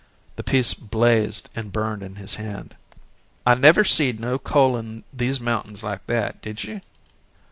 The 0.35 0.41
piece 0.43 0.73
blazed 0.73 1.47
and 1.55 1.71
burned 1.71 2.01
in 2.01 2.15
his 2.15 2.33
hand. 2.33 2.75
"I 3.45 3.53
never 3.53 3.83
seed 3.83 4.19
no 4.19 4.39
coal 4.39 4.75
in 4.75 5.03
these 5.13 5.39
mountains 5.39 5.83
like 5.83 6.07
that 6.07 6.41
did 6.41 6.63
you?" 6.63 6.81